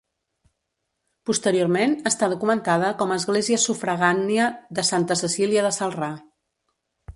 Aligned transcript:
Posteriorment 1.29 1.93
està 2.11 2.29
documentada 2.31 2.89
com 3.03 3.13
a 3.13 3.19
església 3.23 3.61
sufragània 3.67 4.49
de 4.79 4.89
Santa 4.91 5.21
Cecília 5.23 5.67
de 5.69 5.75
Celrà. 5.81 6.13